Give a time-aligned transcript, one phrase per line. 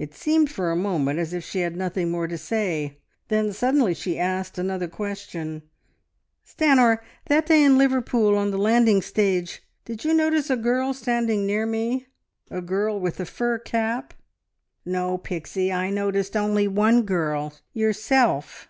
[0.00, 3.94] It seemed for a moment as if she had nothing more to say, then suddenly
[3.94, 5.62] she asked another question:
[6.44, 6.98] "Stanor!
[7.26, 11.66] That day in Liverpool, on the landing stage, did you notice a girl standing near
[11.66, 12.08] me
[12.50, 14.12] a girl with a fur cap?"
[14.84, 15.72] "No, Pixie.
[15.72, 18.68] I noticed only one girl yourself!"